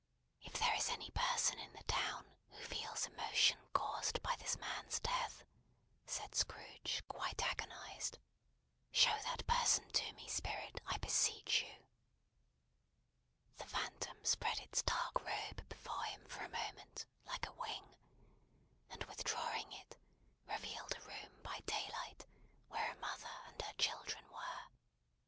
[0.41, 4.99] "If there is any person in the town, who feels emotion caused by this man's
[4.99, 5.43] death,"
[6.07, 8.17] said Scrooge quite agonised,
[8.91, 11.85] "show that person to me, Spirit, I beseech you!"
[13.57, 17.95] The Phantom spread its dark robe before him for a moment, like a wing;
[18.89, 19.97] and withdrawing it,
[20.47, 22.25] revealed a room by daylight,
[22.69, 24.65] where a mother and her children were.